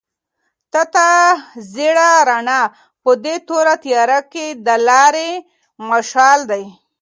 [0.71, 1.07] تته
[1.73, 2.61] زېړه رڼا
[3.03, 5.29] په دې توره تیاره کې د لارې
[5.89, 6.65] مشال دی.